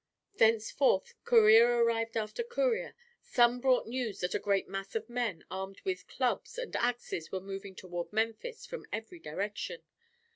Thenceforth 0.33 1.13
courier 1.25 1.83
arrived 1.83 2.17
after 2.17 2.41
courier. 2.41 2.95
Some 3.21 3.59
brought 3.59 3.85
news 3.85 4.19
that 4.21 4.33
a 4.33 4.39
great 4.39 4.67
mass 4.67 4.95
of 4.95 5.07
men 5.07 5.45
armed 5.51 5.79
with 5.81 6.07
clubs 6.07 6.57
and 6.57 6.75
axes 6.75 7.31
were 7.31 7.39
moving 7.39 7.75
toward 7.75 8.11
Memphis 8.11 8.65
from 8.65 8.87
every 8.91 9.19
direction. 9.19 9.83